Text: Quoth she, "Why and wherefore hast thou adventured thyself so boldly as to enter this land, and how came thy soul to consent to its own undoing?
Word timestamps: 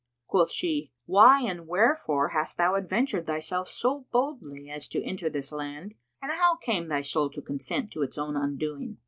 Quoth 0.25 0.51
she, 0.51 0.91
"Why 1.05 1.43
and 1.43 1.67
wherefore 1.67 2.29
hast 2.29 2.57
thou 2.57 2.73
adventured 2.75 3.27
thyself 3.27 3.69
so 3.69 4.07
boldly 4.11 4.67
as 4.67 4.87
to 4.87 5.03
enter 5.03 5.29
this 5.29 5.51
land, 5.51 5.93
and 6.23 6.31
how 6.31 6.55
came 6.55 6.87
thy 6.87 7.01
soul 7.01 7.29
to 7.29 7.39
consent 7.39 7.91
to 7.91 8.01
its 8.01 8.17
own 8.17 8.35
undoing? 8.35 8.97